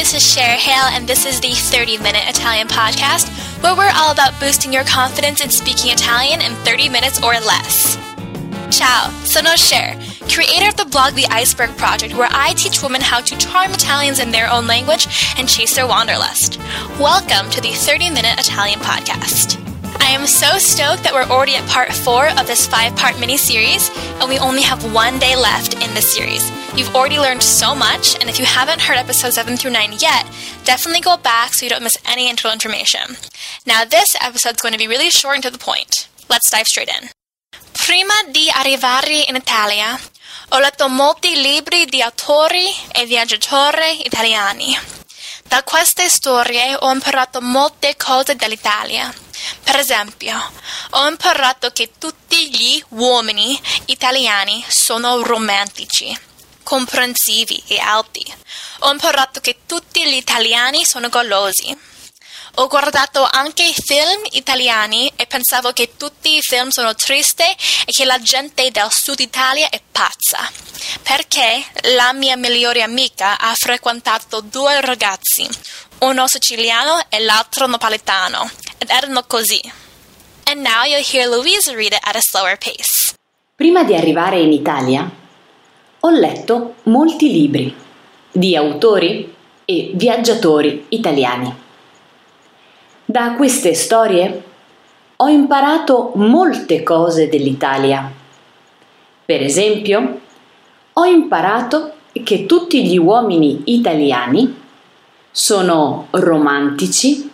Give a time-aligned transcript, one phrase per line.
[0.00, 3.28] this is Cher Hale, and this is the 30 Minute Italian Podcast,
[3.62, 7.98] where we're all about boosting your confidence in speaking Italian in 30 minutes or less.
[8.74, 13.20] Ciao, sono Cher, creator of the blog The Iceberg Project, where I teach women how
[13.20, 16.58] to charm Italians in their own language and chase their wanderlust.
[16.98, 19.59] Welcome to the 30 Minute Italian Podcast.
[20.10, 23.36] I am so stoked that we're already at part four of this five part mini
[23.36, 26.50] series, and we only have one day left in this series.
[26.74, 30.26] You've already learned so much, and if you haven't heard episodes 7 through 9 yet,
[30.64, 33.14] definitely go back so you don't miss any intro information.
[33.64, 36.08] Now, this episode's going to be really short and to the point.
[36.28, 37.08] Let's dive straight in.
[37.70, 39.96] Prima di arrivare in Italia,
[40.48, 44.76] ho letto molti libri di autori e viaggiatori italiani.
[45.46, 49.14] Da queste storie ho imparato molte cose dell'Italia.
[49.62, 50.52] Per esempio,
[50.90, 56.16] ho imparato che tutti gli uomini italiani sono romantici,
[56.62, 58.24] comprensivi e alti.
[58.80, 61.76] Ho imparato che tutti gli italiani sono golosi.
[62.54, 68.04] Ho guardato anche film italiani e pensavo che tutti i film sono tristi e che
[68.04, 70.50] la gente del sud Italia è pazza.
[71.02, 75.48] Perché la mia migliore amica ha frequentato due ragazzi,
[76.00, 78.48] uno siciliano e l'altro napoletano,
[78.78, 79.60] ed erano così.
[80.44, 83.14] And now you'll hear Louise read it at a slower pace.
[83.54, 85.08] Prima di arrivare in Italia,
[86.00, 87.74] ho letto molti libri
[88.32, 89.34] di autori
[89.66, 91.54] e viaggiatori italiani.
[93.04, 94.42] Da queste storie
[95.16, 98.10] ho imparato molte cose dell'Italia.
[99.26, 100.20] Per esempio,
[100.94, 101.92] ho imparato
[102.24, 104.56] che tutti gli uomini italiani
[105.30, 107.30] sono romantici,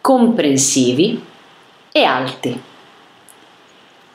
[0.00, 1.22] comprensivi
[1.92, 2.60] e alti.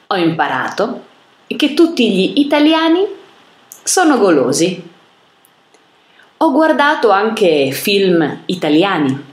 [0.08, 1.06] Ho imparato
[1.48, 3.06] che tutti gli italiani
[3.84, 4.90] sono golosi.
[6.38, 9.26] Ho guardato anche film italiani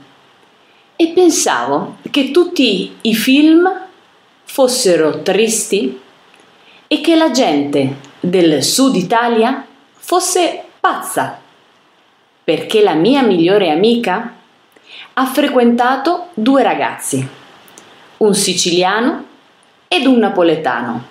[0.95, 3.87] e pensavo che tutti i film
[4.43, 5.99] fossero tristi
[6.87, 11.38] e che la gente del sud Italia fosse pazza,
[12.49, 14.35] perché la mia migliore amica
[15.13, 17.27] ha frequentato due ragazzi,
[18.17, 19.25] un siciliano
[19.87, 21.07] ed un napoletano,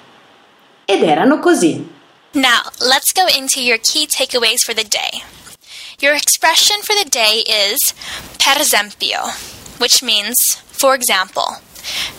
[0.85, 1.89] ed erano così.
[2.33, 5.23] Now, let's go into your key takeaways for the day.
[6.01, 7.95] Your expression for the day is
[8.43, 9.21] per esempio.
[9.79, 10.35] which means,
[10.67, 11.61] for example,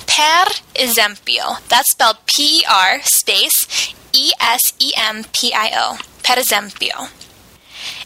[0.06, 1.60] per esempio.
[1.68, 5.98] That's spelled P E R space E S E M P I O.
[6.24, 7.10] Per esempio.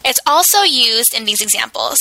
[0.04, 1.98] It's also used in these examples.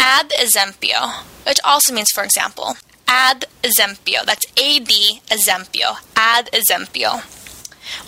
[0.00, 2.76] Ad esempio, which also means for example.
[3.06, 4.24] Ad esempio.
[4.24, 5.98] That's A D esempio.
[6.16, 7.22] Ad esempio.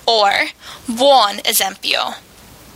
[0.06, 0.50] Or
[0.86, 2.16] buon esempio,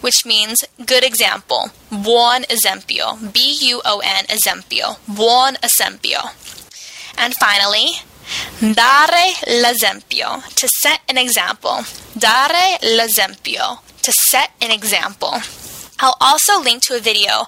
[0.00, 1.70] which means good example.
[1.91, 3.19] Buon esempio.
[3.32, 3.38] B
[3.72, 4.97] U O N esempio.
[5.06, 6.31] Buon esempio.
[7.19, 8.00] And finally,
[8.60, 10.43] dare l'esempio.
[10.54, 11.84] To set an example.
[12.19, 13.81] Dare l'esempio.
[14.03, 15.43] To set an example.
[16.00, 17.47] I'll also link to a video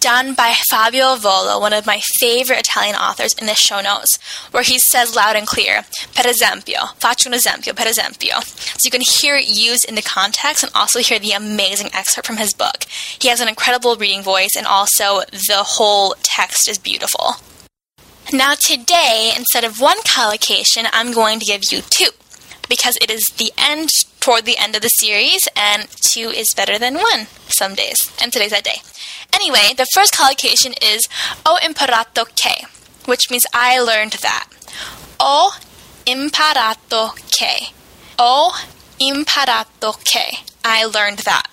[0.00, 4.18] done by Fabio Volo, one of my favorite Italian authors, in the show notes,
[4.50, 8.42] where he says loud and clear, per esempio, faccio un esempio, per esempio.
[8.42, 12.26] So you can hear it used in the context and also hear the amazing excerpt
[12.26, 12.84] from his book.
[13.18, 17.36] He has an incredible reading voice, and also the whole text is beautiful.
[18.32, 22.10] Now, today, instead of one collocation, I'm going to give you two
[22.68, 23.88] because it is the end
[24.26, 28.32] toward the end of the series, and two is better than one some days, and
[28.32, 28.82] today's that day.
[29.32, 31.06] Anyway, the first collocation is
[31.46, 32.66] Ho imparato che,
[33.04, 34.48] which means I learned that.
[35.20, 35.52] Ho
[36.06, 37.68] imparato che.
[38.18, 38.52] Ho
[38.98, 40.38] imparato che.
[40.64, 41.46] I learned that.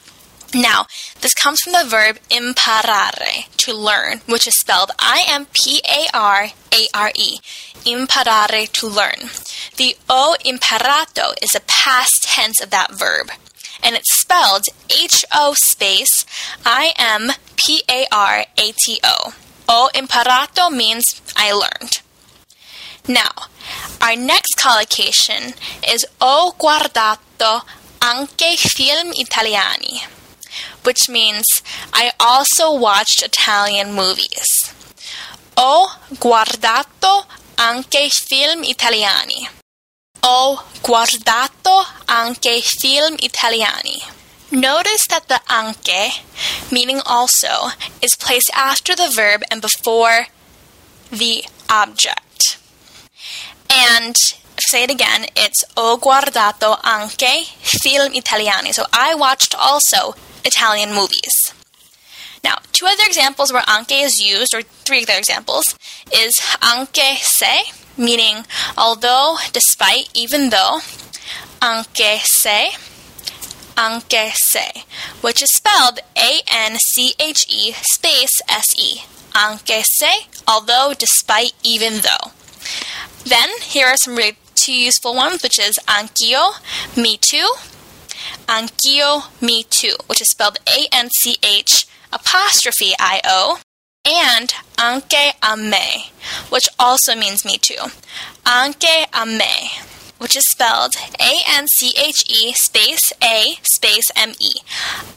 [0.53, 0.85] Now,
[1.21, 6.07] this comes from the verb imparare, to learn, which is spelled I M P A
[6.13, 7.39] R A R E.
[7.85, 9.29] Imparare, to learn.
[9.77, 13.31] The Ho imparato is a past tense of that verb
[13.83, 16.25] and it's spelled H O space
[16.65, 19.33] I M P A R A T O.
[19.67, 22.01] Ho imparato means I learned.
[23.07, 23.49] Now,
[24.01, 25.53] our next collocation
[25.87, 27.63] is Ho guardato
[28.01, 30.01] anche film italiani,
[30.83, 31.45] which means
[31.93, 34.73] I also watched Italian movies.
[35.57, 35.89] Ho
[36.19, 37.25] guardato
[37.57, 39.47] anche film italiani.
[40.23, 44.01] Ho guardato anche film italiani.
[44.51, 46.21] Notice that the anche,
[46.71, 47.71] meaning also,
[48.01, 50.27] is placed after the verb and before
[51.11, 52.57] the object.
[53.69, 54.15] And
[54.59, 58.73] say it again, it's ho guardato anche film italiani.
[58.73, 61.53] So I watched also Italian movies.
[62.43, 65.63] Now, Two other examples where anche is used, or three other examples,
[66.11, 68.45] is anche se, meaning
[68.77, 70.79] although, despite, even though,
[71.61, 72.71] anche se,
[73.77, 74.83] anche se,
[75.21, 79.03] which is spelled A N C H E space S E.
[79.35, 82.31] Anche se, although, despite, even though.
[83.23, 86.53] Then, here are some really two useful ones, which is anch'io,
[86.97, 87.49] me too,
[88.47, 93.59] anch'io, me too, which is spelled A N C H apostrophe I O,
[94.05, 96.11] and anche a me,
[96.49, 97.91] which also means me too.
[98.45, 99.71] Anche a me,
[100.17, 104.51] which is spelled A N C H E space A space M E.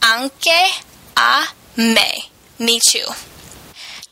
[0.01, 0.81] Anche
[1.17, 2.29] a me,
[2.59, 3.05] me too.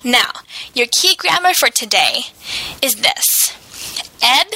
[0.04, 0.32] Now,
[0.74, 2.26] your key grammar for today
[2.82, 3.54] is this
[4.22, 4.48] Ed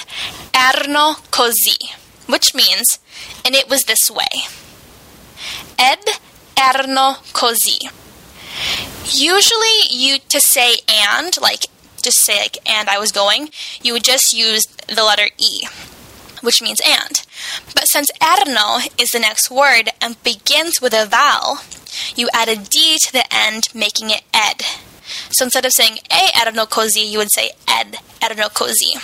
[0.53, 1.95] erno così,
[2.27, 2.99] which means,
[3.45, 4.47] and it was this way.
[5.77, 6.03] Ed
[6.55, 7.89] erano così.
[9.11, 11.65] Usually, you to say and, like
[12.01, 13.49] just say like and I was going,
[13.81, 15.67] you would just use the letter e,
[16.41, 17.21] which means and.
[17.75, 21.59] But since erano is the next word and begins with a vowel,
[22.15, 24.63] you add a d to the end, making it ed.
[25.31, 26.31] So instead of saying e
[26.67, 28.99] così, you would say ed così.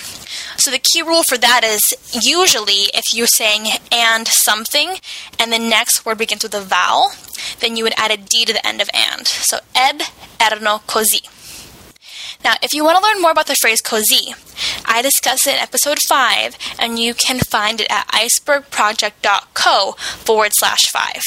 [0.60, 4.98] So the key rule for that is usually if you're saying and something
[5.40, 7.12] and the next word begins with a vowel,
[7.60, 9.28] then you would add a d to the end of and.
[9.28, 10.02] So ed
[10.40, 11.22] così.
[12.44, 14.36] Now, if you want to learn more about the phrase così,
[14.86, 20.84] I discuss it in episode 5, and you can find it at icebergproject.co forward slash
[20.92, 21.24] 5.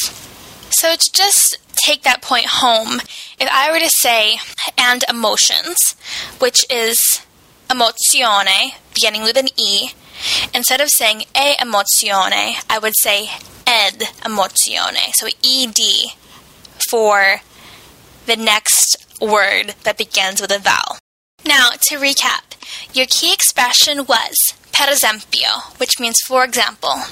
[0.70, 3.00] So, to just take that point home,
[3.38, 4.38] if I were to say
[4.76, 5.94] and emotions,
[6.38, 7.20] which is
[7.68, 9.90] emozione, beginning with an E,
[10.54, 13.30] instead of saying e emozione, I would say
[13.66, 15.12] ed emozione.
[15.14, 16.12] So ed
[16.90, 17.40] for
[18.26, 20.98] the next word that begins with a vowel.
[21.44, 22.56] Now, to recap,
[22.94, 27.02] your key expression was per esempio, which means for example.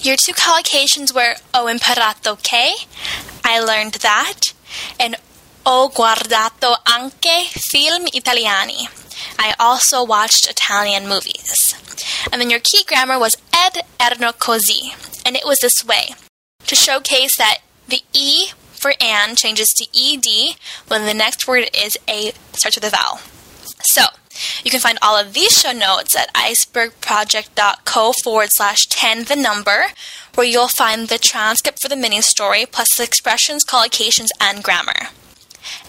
[0.00, 2.74] Your two collocations were oh, ho imparato che,
[3.44, 4.52] I learned that,
[4.98, 5.16] and
[5.66, 8.88] ho guardato anche film italiani.
[9.38, 11.74] I also watched Italian movies.
[12.32, 14.94] And then your key grammar was ed erano così,
[15.26, 16.14] and it was this way
[16.66, 17.58] to showcase that
[17.88, 20.56] the E for and changes to ed
[20.88, 23.20] when the next word is a starts with a vowel.
[23.84, 24.02] So,
[24.64, 29.86] you can find all of these show notes at icebergproject.co forward slash 10 the number,
[30.34, 35.08] where you'll find the transcript for the mini story plus the expressions, collocations, and grammar.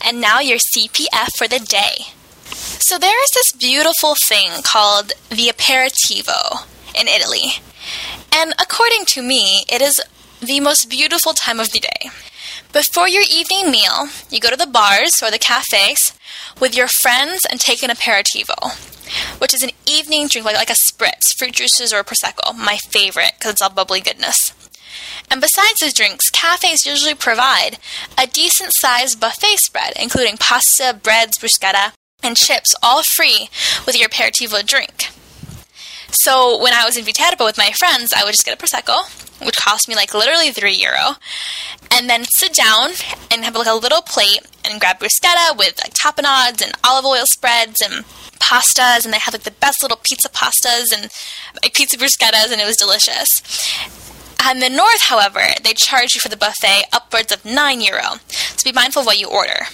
[0.03, 2.13] And now your CPF for the day.
[2.53, 6.65] So there is this beautiful thing called the aperitivo
[6.99, 7.61] in Italy.
[8.33, 10.01] And according to me, it is
[10.41, 12.09] the most beautiful time of the day.
[12.73, 16.13] Before your evening meal, you go to the bars or the cafes
[16.57, 18.56] with your friends and take an aperitivo,
[19.41, 22.56] which is an evening drink like, like a spritz, fruit juices, or prosecco.
[22.56, 24.53] My favorite because it's all bubbly goodness.
[25.29, 27.77] And besides the drinks, cafes usually provide
[28.18, 31.91] a decent sized buffet spread, including pasta, breads, bruschetta,
[32.23, 33.50] and chips, all free
[33.85, 35.09] with your aperitivo drink.
[36.11, 39.07] So when I was in Viterbo with my friends, I would just get a prosecco,
[39.45, 41.15] which cost me like literally three euro,
[41.89, 42.91] and then sit down
[43.31, 47.25] and have like a little plate and grab bruschetta with like tapenades and olive oil
[47.25, 48.03] spreads and
[48.39, 51.09] pastas, and they had like the best little pizza pastas and
[51.63, 53.30] like pizza bruschettas, and it was delicious.
[54.49, 58.69] In the north, however, they charge you for the buffet upwards of 9 euro, so
[58.69, 59.68] be mindful of what you order.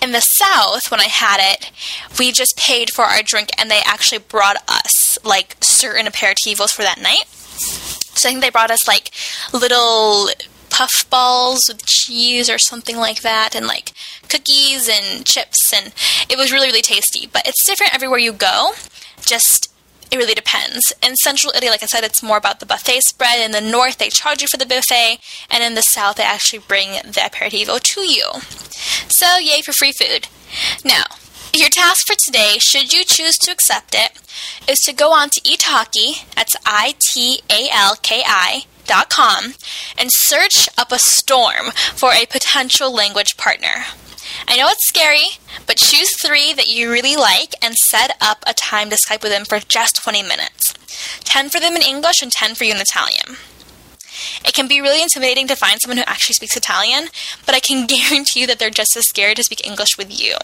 [0.00, 1.72] In the south, when I had it,
[2.18, 6.82] we just paid for our drink and they actually brought us like certain aperitivos for
[6.82, 7.26] that night.
[8.16, 9.10] So I think they brought us like
[9.52, 10.28] little
[10.70, 13.92] puff balls with cheese or something like that, and like
[14.28, 15.92] cookies and chips, and
[16.28, 17.28] it was really, really tasty.
[17.32, 18.72] But it's different everywhere you go.
[19.20, 19.70] Just
[20.10, 20.92] it really depends.
[21.02, 23.40] In Central Italy, like I said, it's more about the buffet spread.
[23.40, 25.18] In the north, they charge you for the buffet,
[25.50, 28.30] and in the south, they actually bring the aperitivo to you.
[29.08, 30.28] So, yay for free food.
[30.84, 31.04] Now,
[31.60, 34.12] your task for today, should you choose to accept it,
[34.68, 39.54] is to go on to Italki, that's I T A L K I, dot com,
[39.96, 43.84] and search up a storm for a potential language partner.
[44.48, 48.54] I know it's scary, but choose three that you really like and set up a
[48.54, 50.74] time to Skype with them for just 20 minutes
[51.24, 53.36] 10 for them in English and 10 for you in Italian.
[54.44, 57.08] It can be really intimidating to find someone who actually speaks Italian,
[57.46, 60.36] but I can guarantee you that they're just as scared to speak English with you.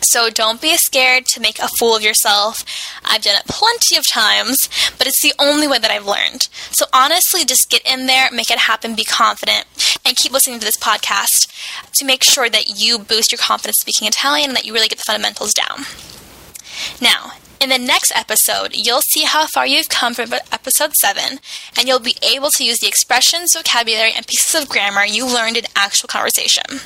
[0.00, 2.64] So don't be scared to make a fool of yourself.
[3.04, 4.56] I've done it plenty of times,
[4.96, 6.48] but it's the only way that I've learned.
[6.70, 9.66] So honestly, just get in there, make it happen, be confident,
[10.04, 11.50] and keep listening to this podcast
[11.94, 14.98] to make sure that you boost your confidence speaking Italian and that you really get
[14.98, 15.84] the fundamentals down.
[17.00, 21.40] Now, in the next episode, you'll see how far you've come from episode 7,
[21.76, 25.56] and you'll be able to use the expressions, vocabulary, and pieces of grammar you learned
[25.56, 26.80] in actual conversation.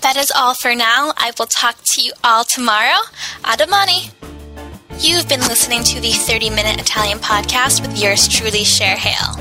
[0.00, 1.12] That is all for now.
[1.16, 2.98] I will talk to you all tomorrow.
[3.44, 4.10] A domani.
[5.00, 9.36] You've been listening to the 30 Minute Italian Podcast with yours truly, Cher Hale.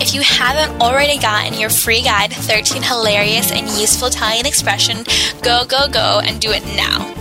[0.00, 5.04] If you haven't already gotten your free guide, 13 Hilarious and Useful Italian Expression,
[5.42, 7.14] go, go, go and do it now.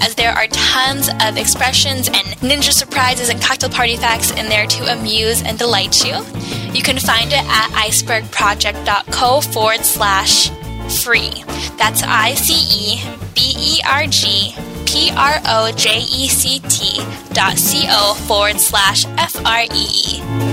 [0.00, 4.66] As there are tons of expressions and ninja surprises and cocktail party facts in there
[4.66, 6.14] to amuse and delight you.
[6.72, 10.50] You can find it at icebergproject.co forward slash
[10.92, 11.44] free.
[11.78, 13.00] That's I C E
[13.34, 14.54] B E R G
[14.86, 19.68] P R O J E C T dot C O forward slash F R E
[19.70, 20.51] E.